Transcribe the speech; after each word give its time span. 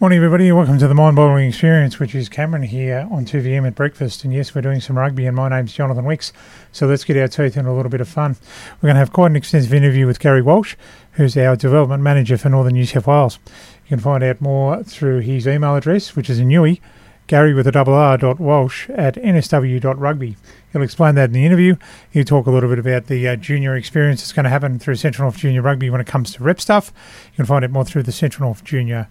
Morning, 0.00 0.16
everybody. 0.16 0.50
Welcome 0.50 0.78
to 0.78 0.88
the 0.88 0.94
Mind 0.94 1.14
Boggling 1.14 1.46
Experience, 1.50 1.98
which 1.98 2.14
is 2.14 2.30
Cameron 2.30 2.62
here 2.62 3.06
on 3.10 3.26
2VM 3.26 3.66
at 3.66 3.74
breakfast. 3.74 4.24
And 4.24 4.32
yes, 4.32 4.54
we're 4.54 4.62
doing 4.62 4.80
some 4.80 4.96
rugby, 4.96 5.26
and 5.26 5.36
my 5.36 5.50
name's 5.50 5.74
Jonathan 5.74 6.06
Wicks. 6.06 6.32
So 6.72 6.86
let's 6.86 7.04
get 7.04 7.18
our 7.18 7.28
teeth 7.28 7.58
into 7.58 7.70
a 7.70 7.76
little 7.76 7.90
bit 7.90 8.00
of 8.00 8.08
fun. 8.08 8.38
We're 8.80 8.86
going 8.86 8.94
to 8.94 9.00
have 9.00 9.12
quite 9.12 9.26
an 9.26 9.36
extensive 9.36 9.74
interview 9.74 10.06
with 10.06 10.18
Gary 10.18 10.40
Walsh, 10.40 10.74
who's 11.12 11.36
our 11.36 11.54
development 11.54 12.02
manager 12.02 12.38
for 12.38 12.48
Northern 12.48 12.72
New 12.72 12.86
South 12.86 13.06
Wales. 13.06 13.38
You 13.84 13.88
can 13.90 13.98
find 13.98 14.24
out 14.24 14.40
more 14.40 14.82
through 14.84 15.18
his 15.18 15.46
email 15.46 15.76
address, 15.76 16.16
which 16.16 16.30
is 16.30 16.38
a 16.38 16.44
newie, 16.44 16.80
Gary 17.26 17.52
with 17.52 17.66
a 17.66 17.72
double 17.72 17.92
R 17.92 18.16
dot 18.16 18.40
Walsh 18.40 18.88
at 18.88 19.16
nsw.rugby. 19.16 20.36
He'll 20.72 20.82
explain 20.82 21.14
that 21.16 21.28
in 21.28 21.32
the 21.32 21.44
interview. 21.44 21.76
He'll 22.10 22.24
talk 22.24 22.46
a 22.46 22.50
little 22.50 22.70
bit 22.70 22.78
about 22.78 23.08
the 23.08 23.28
uh, 23.28 23.36
junior 23.36 23.76
experience 23.76 24.22
that's 24.22 24.32
going 24.32 24.44
to 24.44 24.50
happen 24.50 24.78
through 24.78 24.96
Central 24.96 25.26
North 25.26 25.36
Junior 25.36 25.60
Rugby 25.60 25.90
when 25.90 26.00
it 26.00 26.06
comes 26.06 26.32
to 26.32 26.42
rep 26.42 26.58
stuff. 26.58 26.90
You 27.32 27.36
can 27.36 27.44
find 27.44 27.66
out 27.66 27.70
more 27.70 27.84
through 27.84 28.04
the 28.04 28.12
Central 28.12 28.48
North 28.48 28.64
Junior 28.64 29.06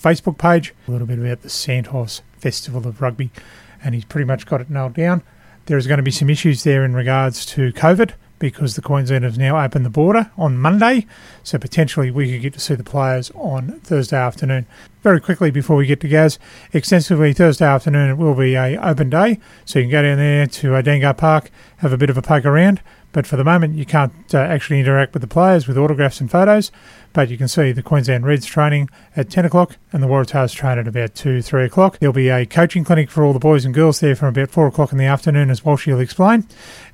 Facebook 0.00 0.38
page, 0.38 0.74
a 0.86 0.90
little 0.90 1.06
bit 1.06 1.18
about 1.18 1.42
the 1.42 1.50
Santos 1.50 2.22
Festival 2.38 2.86
of 2.86 3.00
Rugby, 3.00 3.30
and 3.82 3.94
he's 3.94 4.04
pretty 4.04 4.24
much 4.24 4.46
got 4.46 4.60
it 4.60 4.70
nailed 4.70 4.94
down. 4.94 5.22
There 5.66 5.78
is 5.78 5.86
going 5.86 5.98
to 5.98 6.02
be 6.02 6.10
some 6.10 6.30
issues 6.30 6.62
there 6.62 6.84
in 6.84 6.94
regards 6.94 7.44
to 7.46 7.72
COVID 7.72 8.12
because 8.38 8.76
the 8.76 8.82
Queensland 8.82 9.24
has 9.24 9.38
now 9.38 9.58
opened 9.58 9.84
the 9.84 9.90
border 9.90 10.30
on 10.36 10.58
Monday, 10.58 11.06
so 11.42 11.58
potentially 11.58 12.10
we 12.10 12.30
could 12.30 12.42
get 12.42 12.52
to 12.52 12.60
see 12.60 12.74
the 12.74 12.84
players 12.84 13.30
on 13.34 13.80
Thursday 13.80 14.16
afternoon. 14.16 14.66
Very 15.02 15.20
quickly 15.20 15.50
before 15.50 15.76
we 15.76 15.86
get 15.86 16.00
to 16.00 16.08
Gaz, 16.08 16.38
extensively 16.72 17.32
Thursday 17.32 17.64
afternoon 17.64 18.10
it 18.10 18.18
will 18.18 18.34
be 18.34 18.54
a 18.54 18.78
open 18.78 19.10
day, 19.10 19.40
so 19.64 19.78
you 19.78 19.86
can 19.86 19.90
go 19.90 20.02
down 20.02 20.18
there 20.18 20.46
to 20.46 20.68
Dangar 20.82 21.16
Park, 21.16 21.50
have 21.78 21.92
a 21.92 21.98
bit 21.98 22.10
of 22.10 22.18
a 22.18 22.22
poke 22.22 22.44
around. 22.44 22.80
But 23.16 23.26
for 23.26 23.36
the 23.36 23.44
moment, 23.44 23.76
you 23.76 23.86
can't 23.86 24.12
uh, 24.34 24.36
actually 24.40 24.78
interact 24.78 25.14
with 25.14 25.22
the 25.22 25.26
players 25.26 25.66
with 25.66 25.78
autographs 25.78 26.20
and 26.20 26.30
photos. 26.30 26.70
But 27.14 27.30
you 27.30 27.38
can 27.38 27.48
see 27.48 27.72
the 27.72 27.82
Queensland 27.82 28.26
Reds 28.26 28.44
training 28.44 28.90
at 29.16 29.30
10 29.30 29.46
o'clock 29.46 29.78
and 29.90 30.02
the 30.02 30.06
Waratahs 30.06 30.54
train 30.54 30.76
at 30.76 30.86
about 30.86 31.14
2, 31.14 31.40
3 31.40 31.64
o'clock. 31.64 31.98
There'll 31.98 32.12
be 32.12 32.28
a 32.28 32.44
coaching 32.44 32.84
clinic 32.84 33.08
for 33.08 33.24
all 33.24 33.32
the 33.32 33.38
boys 33.38 33.64
and 33.64 33.72
girls 33.72 34.00
there 34.00 34.14
from 34.14 34.28
about 34.28 34.50
4 34.50 34.66
o'clock 34.66 34.92
in 34.92 34.98
the 34.98 35.06
afternoon, 35.06 35.48
as 35.48 35.64
Walsh 35.64 35.86
will 35.86 35.98
explain. 35.98 36.46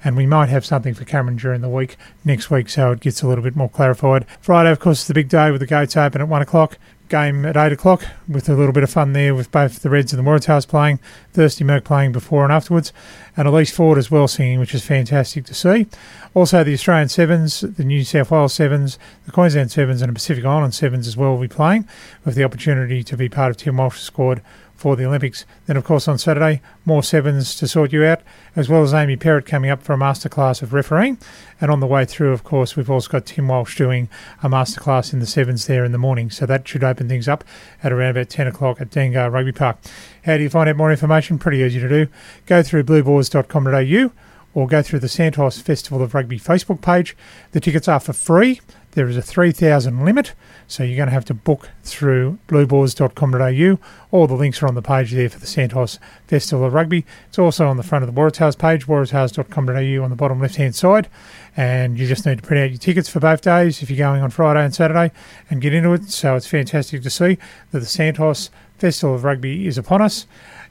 And 0.04 0.16
we 0.16 0.26
might 0.26 0.48
have 0.48 0.64
something 0.64 0.94
for 0.94 1.04
Cameron 1.04 1.38
during 1.38 1.60
the 1.60 1.68
week 1.68 1.96
next 2.24 2.52
week 2.52 2.68
so 2.68 2.92
it 2.92 3.00
gets 3.00 3.22
a 3.22 3.26
little 3.26 3.42
bit 3.42 3.56
more 3.56 3.68
clarified. 3.68 4.24
Friday, 4.40 4.70
of 4.70 4.78
course, 4.78 5.00
is 5.00 5.08
the 5.08 5.14
big 5.14 5.28
day 5.28 5.50
with 5.50 5.60
the 5.60 5.66
gates 5.66 5.96
open 5.96 6.20
at 6.20 6.28
1 6.28 6.40
o'clock 6.40 6.78
game 7.12 7.44
at 7.44 7.58
8 7.58 7.72
o'clock 7.72 8.04
with 8.26 8.48
a 8.48 8.54
little 8.54 8.72
bit 8.72 8.82
of 8.82 8.90
fun 8.90 9.12
there 9.12 9.34
with 9.34 9.52
both 9.52 9.82
the 9.82 9.90
Reds 9.90 10.14
and 10.14 10.26
the 10.26 10.28
Waratahs 10.28 10.66
playing, 10.66 10.98
Thirsty 11.34 11.62
Merc 11.62 11.84
playing 11.84 12.10
before 12.10 12.42
and 12.42 12.52
afterwards, 12.52 12.90
and 13.36 13.46
Elise 13.46 13.70
Ford 13.70 13.98
as 13.98 14.10
well 14.10 14.26
singing, 14.26 14.58
which 14.58 14.74
is 14.74 14.82
fantastic 14.82 15.44
to 15.44 15.52
see. 15.52 15.86
Also, 16.32 16.64
the 16.64 16.72
Australian 16.72 17.10
Sevens, 17.10 17.60
the 17.60 17.84
New 17.84 18.02
South 18.02 18.30
Wales 18.30 18.54
Sevens, 18.54 18.98
the 19.26 19.30
Queensland 19.30 19.70
Sevens, 19.70 20.00
and 20.00 20.08
the 20.08 20.14
Pacific 20.14 20.46
Island 20.46 20.74
Sevens 20.74 21.06
as 21.06 21.14
well 21.14 21.32
will 21.32 21.42
be 21.42 21.48
playing 21.48 21.86
with 22.24 22.34
the 22.34 22.44
opportunity 22.44 23.04
to 23.04 23.16
be 23.16 23.28
part 23.28 23.50
of 23.50 23.58
Tim 23.58 23.76
Walsh's 23.76 24.04
squad 24.04 24.40
for 24.82 24.96
the 24.96 25.04
Olympics. 25.04 25.46
Then, 25.66 25.76
of 25.76 25.84
course, 25.84 26.08
on 26.08 26.18
Saturday, 26.18 26.60
more 26.84 27.04
sevens 27.04 27.54
to 27.54 27.68
sort 27.68 27.92
you 27.92 28.04
out, 28.04 28.20
as 28.56 28.68
well 28.68 28.82
as 28.82 28.92
Amy 28.92 29.16
Perrett 29.16 29.46
coming 29.46 29.70
up 29.70 29.80
for 29.80 29.92
a 29.92 29.96
masterclass 29.96 30.60
of 30.60 30.72
refereeing. 30.72 31.18
And 31.60 31.70
on 31.70 31.78
the 31.78 31.86
way 31.86 32.04
through, 32.04 32.32
of 32.32 32.42
course, 32.42 32.74
we've 32.74 32.90
also 32.90 33.08
got 33.08 33.26
Tim 33.26 33.46
Walsh 33.46 33.76
doing 33.76 34.08
a 34.42 34.48
masterclass 34.48 35.12
in 35.12 35.20
the 35.20 35.26
sevens 35.26 35.68
there 35.68 35.84
in 35.84 35.92
the 35.92 35.98
morning. 35.98 36.32
So 36.32 36.46
that 36.46 36.66
should 36.66 36.82
open 36.82 37.08
things 37.08 37.28
up 37.28 37.44
at 37.84 37.92
around 37.92 38.10
about 38.10 38.28
10 38.28 38.48
o'clock 38.48 38.80
at 38.80 38.90
Dangar 38.90 39.30
Rugby 39.30 39.52
Park. 39.52 39.78
How 40.24 40.36
do 40.36 40.42
you 40.42 40.50
find 40.50 40.68
out 40.68 40.74
more 40.76 40.90
information? 40.90 41.38
Pretty 41.38 41.58
easy 41.58 41.78
to 41.78 41.88
do. 41.88 42.08
Go 42.46 42.64
through 42.64 42.82
blueboars.com.au 42.82 44.10
or 44.52 44.66
go 44.66 44.82
through 44.82 44.98
the 44.98 45.08
Santos 45.08 45.60
Festival 45.60 46.02
of 46.02 46.12
Rugby 46.12 46.40
Facebook 46.40 46.82
page. 46.82 47.16
The 47.52 47.60
tickets 47.60 47.86
are 47.86 48.00
for 48.00 48.12
free. 48.12 48.60
There 48.92 49.08
is 49.08 49.16
a 49.16 49.22
3,000 49.22 50.04
limit, 50.04 50.34
so 50.68 50.82
you're 50.82 50.98
going 50.98 51.08
to 51.08 51.14
have 51.14 51.24
to 51.26 51.34
book 51.34 51.70
through 51.82 52.38
blueboars.com.au. 52.46 53.78
All 54.10 54.26
the 54.26 54.34
links 54.34 54.62
are 54.62 54.66
on 54.66 54.74
the 54.74 54.82
page 54.82 55.12
there 55.12 55.30
for 55.30 55.38
the 55.38 55.46
Santos 55.46 55.98
Festival 56.26 56.66
of 56.66 56.74
Rugby. 56.74 57.06
It's 57.28 57.38
also 57.38 57.68
on 57.68 57.78
the 57.78 57.82
front 57.82 58.04
of 58.04 58.14
the 58.14 58.20
Waratahs 58.20 58.58
page, 58.58 58.86
waratahs.com.au 58.86 60.04
on 60.04 60.10
the 60.10 60.16
bottom 60.16 60.40
left 60.40 60.56
hand 60.56 60.74
side. 60.74 61.08
And 61.56 61.98
you 61.98 62.06
just 62.06 62.26
need 62.26 62.36
to 62.36 62.46
print 62.46 62.62
out 62.62 62.70
your 62.70 62.78
tickets 62.78 63.08
for 63.08 63.18
both 63.18 63.40
days 63.40 63.82
if 63.82 63.88
you're 63.88 63.96
going 63.96 64.22
on 64.22 64.28
Friday 64.28 64.62
and 64.62 64.74
Saturday 64.74 65.10
and 65.48 65.62
get 65.62 65.72
into 65.72 65.94
it. 65.94 66.10
So 66.10 66.36
it's 66.36 66.46
fantastic 66.46 67.02
to 67.02 67.10
see 67.10 67.38
that 67.70 67.80
the 67.80 67.86
Santos 67.86 68.50
Festival 68.82 69.14
of 69.14 69.22
Rugby 69.22 69.68
is 69.68 69.78
upon 69.78 70.02
us 70.02 70.26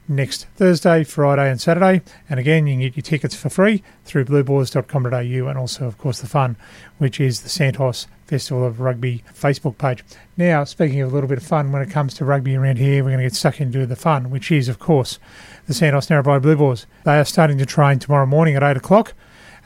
next 0.06 0.46
Thursday, 0.56 1.02
Friday, 1.02 1.50
and 1.50 1.58
Saturday. 1.58 2.02
And 2.28 2.38
again, 2.38 2.66
you 2.66 2.74
can 2.74 2.80
get 2.82 2.94
your 2.94 3.02
tickets 3.02 3.34
for 3.34 3.48
free 3.48 3.82
through 4.04 4.26
blueboars.com.au 4.26 5.48
and 5.48 5.58
also, 5.58 5.86
of 5.86 5.96
course, 5.96 6.20
the 6.20 6.26
fun, 6.26 6.56
which 6.98 7.18
is 7.18 7.40
the 7.40 7.48
Santos 7.48 8.08
Festival 8.26 8.66
of 8.66 8.80
Rugby 8.80 9.24
Facebook 9.32 9.78
page. 9.78 10.04
Now, 10.36 10.64
speaking 10.64 11.00
of 11.00 11.10
a 11.10 11.14
little 11.14 11.26
bit 11.26 11.38
of 11.38 11.44
fun 11.44 11.72
when 11.72 11.80
it 11.80 11.88
comes 11.88 12.12
to 12.14 12.26
rugby 12.26 12.54
around 12.54 12.76
here, 12.76 13.02
we're 13.02 13.12
going 13.12 13.20
to 13.20 13.24
get 13.24 13.34
stuck 13.34 13.62
into 13.62 13.86
the 13.86 13.96
fun, 13.96 14.28
which 14.28 14.52
is, 14.52 14.68
of 14.68 14.78
course, 14.78 15.18
the 15.66 15.72
Santos 15.72 16.08
Narrabri 16.08 16.42
Blue 16.42 16.56
Boars. 16.56 16.86
They 17.04 17.18
are 17.18 17.24
starting 17.24 17.56
to 17.56 17.66
train 17.66 17.98
tomorrow 17.98 18.26
morning 18.26 18.56
at 18.56 18.62
8 18.62 18.76
o'clock 18.76 19.14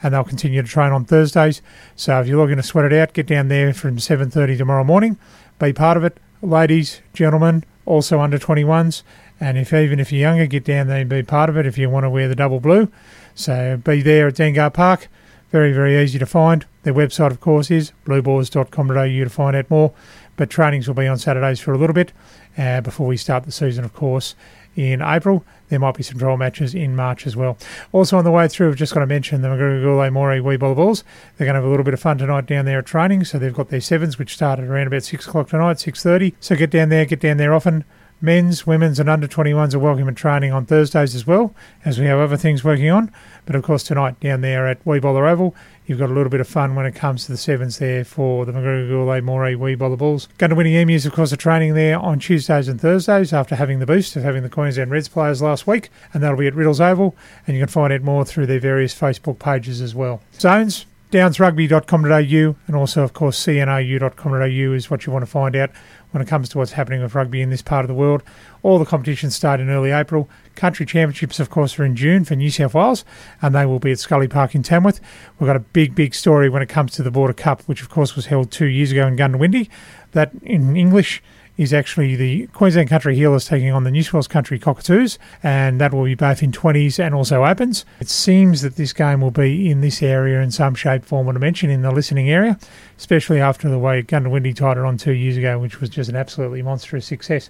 and 0.01 0.13
they'll 0.13 0.23
continue 0.23 0.61
to 0.61 0.67
train 0.69 0.93
on 0.93 1.03
Thursdays. 1.03 1.61
So 1.97 2.21
if 2.21 2.27
you're 2.27 2.39
looking 2.39 2.55
to 2.55 2.63
sweat 2.63 2.85
it 2.85 2.93
out, 2.93 3.11
get 3.11 3.27
down 3.27 3.49
there 3.49 3.73
from 3.73 3.97
7.30 3.97 4.57
tomorrow 4.57 4.85
morning. 4.85 5.17
Be 5.59 5.73
part 5.73 5.97
of 5.97 6.05
it. 6.05 6.17
Ladies, 6.41 7.01
gentlemen, 7.13 7.65
also 7.87 8.19
under 8.19 8.37
21s. 8.37 9.01
And 9.39 9.57
if 9.57 9.73
even 9.73 9.99
if 9.99 10.11
you're 10.11 10.21
younger, 10.21 10.45
get 10.45 10.65
down 10.65 10.87
there 10.87 11.01
and 11.01 11.09
be 11.09 11.23
part 11.23 11.49
of 11.49 11.57
it 11.57 11.65
if 11.65 11.77
you 11.77 11.89
want 11.89 12.03
to 12.03 12.09
wear 12.09 12.27
the 12.27 12.35
double 12.35 12.59
blue. 12.59 12.91
So 13.33 13.77
be 13.77 14.01
there 14.01 14.27
at 14.27 14.35
Dangar 14.35 14.73
Park. 14.73 15.07
Very, 15.51 15.71
very 15.71 15.97
easy 15.97 16.19
to 16.19 16.25
find. 16.25 16.65
Their 16.83 16.93
website, 16.93 17.31
of 17.31 17.39
course, 17.39 17.71
is 17.71 17.93
blueboars.com.au 18.05 19.23
to 19.23 19.29
find 19.29 19.55
out 19.55 19.69
more. 19.69 19.93
But 20.37 20.49
trainings 20.49 20.87
will 20.87 20.95
be 20.95 21.07
on 21.07 21.17
Saturdays 21.17 21.59
for 21.59 21.73
a 21.73 21.77
little 21.77 21.93
bit 21.93 22.13
uh, 22.57 22.81
before 22.81 23.07
we 23.07 23.17
start 23.17 23.43
the 23.43 23.51
season, 23.51 23.83
of 23.83 23.93
course, 23.93 24.35
in 24.75 25.01
April. 25.01 25.43
There 25.69 25.79
might 25.79 25.95
be 25.97 26.03
some 26.03 26.17
trial 26.17 26.37
matches 26.37 26.73
in 26.73 26.95
March 26.95 27.27
as 27.27 27.35
well. 27.35 27.57
Also 27.91 28.17
on 28.17 28.23
the 28.23 28.31
way 28.31 28.47
through, 28.47 28.69
I've 28.69 28.75
just 28.75 28.93
got 28.93 29.01
to 29.01 29.05
mention 29.05 29.41
the 29.41 29.49
Magugule 29.49 30.09
Moree 30.11 30.41
Wee 30.41 30.55
Bulls. 30.55 31.03
They're 31.35 31.45
going 31.45 31.55
to 31.55 31.61
have 31.61 31.65
a 31.65 31.69
little 31.69 31.83
bit 31.83 31.93
of 31.93 31.99
fun 31.99 32.17
tonight 32.19 32.45
down 32.45 32.65
there 32.65 32.79
at 32.79 32.85
training. 32.85 33.25
So 33.25 33.37
they've 33.37 33.53
got 33.53 33.69
their 33.69 33.81
sevens, 33.81 34.17
which 34.17 34.33
start 34.33 34.59
at 34.59 34.65
around 34.65 34.87
about 34.87 35.03
6 35.03 35.27
o'clock 35.27 35.49
tonight, 35.49 35.77
6.30. 35.77 36.35
So 36.39 36.55
get 36.55 36.69
down 36.69 36.89
there, 36.89 37.05
get 37.05 37.19
down 37.19 37.37
there 37.37 37.53
often. 37.53 37.83
Men's, 38.19 38.65
women's, 38.65 38.99
and 38.99 39.09
under 39.09 39.27
21s 39.27 39.75
are 39.75 39.79
welcome 39.79 40.07
at 40.07 40.15
training 40.15 40.51
on 40.51 40.65
Thursdays 40.65 41.13
as 41.13 41.27
well, 41.27 41.53
as 41.85 41.99
we 41.99 42.05
have 42.07 42.17
other 42.17 42.35
things 42.35 42.63
working 42.63 42.89
on. 42.89 43.11
But 43.45 43.55
of 43.55 43.61
course, 43.61 43.83
tonight 43.83 44.19
down 44.19 44.41
there 44.41 44.67
at 44.67 44.83
Wee 44.85 44.99
Bowler 44.99 45.27
Oval, 45.27 45.55
you've 45.85 45.99
got 45.99 46.09
a 46.09 46.13
little 46.13 46.31
bit 46.31 46.39
of 46.39 46.47
fun 46.47 46.73
when 46.73 46.87
it 46.87 46.95
comes 46.95 47.25
to 47.25 47.31
the 47.31 47.37
sevens 47.37 47.77
there 47.77 48.03
for 48.03 48.43
the 48.43 48.51
Mcgregor 48.51 49.21
Moree 49.23 49.55
Wee 49.55 49.75
Bowler 49.75 49.97
Bulls. 49.97 50.27
Goondiwindi 50.39 50.81
Emus, 50.81 51.05
of 51.05 51.13
course, 51.13 51.31
are 51.31 51.37
training 51.37 51.75
there 51.75 51.99
on 51.99 52.17
Tuesdays 52.17 52.67
and 52.67 52.81
Thursdays 52.81 53.33
after 53.33 53.55
having 53.55 53.77
the 53.77 53.85
boost 53.85 54.15
of 54.15 54.23
having 54.23 54.41
the 54.41 54.49
Queensland 54.49 54.89
Reds 54.89 55.07
players 55.07 55.43
last 55.43 55.67
week, 55.67 55.89
and 56.11 56.23
that'll 56.23 56.39
be 56.39 56.47
at 56.47 56.55
Riddles 56.55 56.81
Oval. 56.81 57.15
And 57.45 57.55
you 57.55 57.61
can 57.61 57.69
find 57.69 57.93
out 57.93 58.01
more 58.01 58.25
through 58.25 58.47
their 58.47 58.59
various 58.59 58.99
Facebook 58.99 59.37
pages 59.37 59.79
as 59.79 59.93
well. 59.93 60.21
Zones, 60.33 60.87
downsrugby.com.au 61.11 62.55
and 62.67 62.75
also, 62.75 63.03
of 63.03 63.13
course, 63.13 63.39
cnou.com.au 63.45 64.73
is 64.73 64.91
what 64.91 65.05
you 65.05 65.13
want 65.13 65.23
to 65.23 65.31
find 65.31 65.55
out 65.55 65.69
when 66.11 66.21
it 66.21 66.27
comes 66.27 66.49
to 66.49 66.57
what's 66.57 66.73
happening 66.73 67.01
with 67.01 67.15
rugby 67.15 67.41
in 67.41 67.49
this 67.49 67.61
part 67.61 67.83
of 67.83 67.87
the 67.87 67.93
world. 67.93 68.23
All 68.63 68.79
the 68.79 68.85
competitions 68.85 69.35
start 69.35 69.59
in 69.59 69.69
early 69.69 69.91
April. 69.91 70.29
Country 70.55 70.85
Championships, 70.85 71.39
of 71.39 71.49
course, 71.49 71.77
are 71.77 71.85
in 71.85 71.95
June 71.95 72.25
for 72.25 72.35
New 72.35 72.49
South 72.49 72.73
Wales, 72.73 73.05
and 73.41 73.53
they 73.53 73.65
will 73.65 73.79
be 73.79 73.91
at 73.91 73.99
Scully 73.99 74.27
Park 74.27 74.55
in 74.55 74.63
Tamworth. 74.63 74.99
We've 75.39 75.47
got 75.47 75.55
a 75.55 75.59
big, 75.59 75.95
big 75.95 76.15
story 76.15 76.49
when 76.49 76.61
it 76.61 76.69
comes 76.69 76.93
to 76.93 77.03
the 77.03 77.11
Border 77.11 77.33
Cup, 77.33 77.61
which, 77.63 77.81
of 77.81 77.89
course, 77.89 78.15
was 78.15 78.27
held 78.27 78.51
two 78.51 78.65
years 78.65 78.91
ago 78.91 79.05
in 79.05 79.15
Goondiwindi. 79.15 79.69
That, 80.13 80.31
in 80.41 80.75
English, 80.75 81.21
is 81.57 81.73
actually 81.73 82.15
the 82.15 82.47
Queensland 82.47 82.89
Country 82.89 83.17
Heelers 83.17 83.47
taking 83.47 83.71
on 83.71 83.83
the 83.83 83.91
New 83.91 84.03
South 84.03 84.13
Wales 84.13 84.27
Country 84.27 84.59
Cockatoos, 84.59 85.17
and 85.41 85.81
that 85.81 85.93
will 85.93 86.05
be 86.05 86.15
both 86.15 86.43
in 86.43 86.51
20s 86.51 87.03
and 87.03 87.15
also 87.15 87.43
opens. 87.43 87.83
It 87.99 88.09
seems 88.09 88.61
that 88.61 88.75
this 88.75 88.93
game 88.93 89.21
will 89.21 89.31
be 89.31 89.69
in 89.69 89.81
this 89.81 90.03
area 90.03 90.41
in 90.41 90.51
some 90.51 90.75
shape, 90.75 91.03
form, 91.03 91.27
or 91.27 91.33
dimension 91.33 91.69
in 91.69 91.81
the 91.81 91.91
listening 91.91 92.29
area, 92.29 92.59
especially 92.97 93.41
after 93.41 93.67
the 93.69 93.79
way 93.79 94.03
Goondiwindi 94.03 94.55
tied 94.55 94.77
it 94.77 94.83
on 94.83 94.97
two 94.97 95.13
years 95.13 95.37
ago, 95.37 95.57
which 95.59 95.81
was 95.81 95.89
just 95.89 96.09
an 96.09 96.15
absolutely 96.15 96.61
monstrous 96.61 97.05
success. 97.05 97.49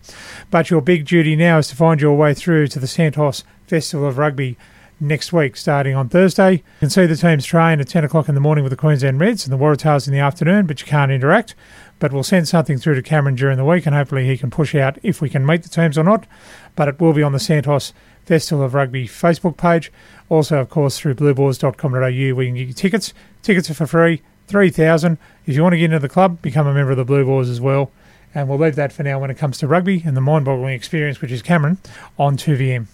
But 0.50 0.70
your 0.70 0.81
big 0.81 1.05
duty 1.05 1.35
now 1.35 1.58
is 1.58 1.67
to 1.67 1.76
find 1.76 1.99
your 1.99 2.16
way 2.16 2.34
through 2.34 2.67
to 2.70 2.79
the 2.79 2.87
Santos 2.87 3.43
Festival 3.67 4.08
of 4.08 4.17
Rugby 4.17 4.58
next 4.99 5.32
week, 5.32 5.55
starting 5.55 5.96
on 5.96 6.09
Thursday. 6.09 6.52
You 6.53 6.64
can 6.79 6.90
see 6.90 7.05
the 7.05 7.16
teams 7.16 7.46
train 7.46 7.79
at 7.79 7.88
10 7.88 8.03
o'clock 8.03 8.29
in 8.29 8.35
the 8.35 8.41
morning 8.41 8.64
with 8.64 8.72
the 8.72 8.78
Queensland 8.78 9.20
Reds 9.20 9.46
and 9.46 9.53
the 9.53 9.64
Waratahs 9.64 10.08
in 10.08 10.14
the 10.14 10.20
afternoon, 10.20 10.66
but 10.66 10.82
you 10.82 10.88
can't 10.88 11.11
interact. 11.11 11.55
But 11.99 12.14
we'll 12.14 12.23
send 12.23 12.47
something 12.47 12.78
through 12.78 12.96
to 12.96 13.02
Cameron 13.02 13.35
during 13.35 13.58
the 13.58 13.66
week, 13.66 13.85
and 13.85 13.96
hopefully 13.96 14.26
he 14.26 14.38
can 14.38 14.52
push 14.52 14.76
out 14.76 14.97
if 15.03 15.22
we 15.22 15.29
can 15.29 15.46
meet 15.46 15.64
the 15.64 15.70
teams 15.70 15.97
or 15.97 16.03
not. 16.03 16.26
But 16.76 16.88
it 16.88 16.99
will 16.99 17.14
be 17.14 17.23
on 17.23 17.34
the 17.34 17.40
Santos 17.40 17.94
Festival 18.26 18.64
of 18.64 18.73
Rugby 18.73 19.08
Facebook 19.08 19.58
page. 19.58 19.91
Also, 20.29 20.59
of 20.59 20.70
course, 20.70 21.00
through 21.00 21.16
blueboars.com.au 21.16 22.08
you 22.08 22.35
can 22.35 22.55
get 22.55 22.67
your 22.67 22.73
tickets. 22.73 23.14
Tickets 23.41 23.70
are 23.70 23.73
for 23.73 23.88
free, 23.88 24.22
3000 24.47 25.17
If 25.46 25.55
you 25.55 25.64
want 25.64 25.73
to 25.73 25.78
get 25.78 25.85
into 25.85 26.00
the 26.00 26.09
club, 26.09 26.41
become 26.41 26.67
a 26.67 26.73
member 26.73 26.91
of 26.91 26.97
the 26.97 27.05
Blue 27.05 27.40
as 27.40 27.61
well. 27.61 27.91
And 28.35 28.50
we'll 28.50 28.59
leave 28.59 28.76
that 28.76 28.91
for 28.91 29.03
now 29.03 29.20
when 29.20 29.32
it 29.32 29.38
comes 29.38 29.58
to 29.59 29.67
rugby 29.67 30.03
and 30.05 30.16
the 30.16 30.22
mind 30.22 30.46
boggling 30.46 30.73
experience, 30.73 31.22
which 31.22 31.32
is 31.32 31.41
Cameron, 31.41 31.78
on 32.20 32.38
2VM. 32.38 32.88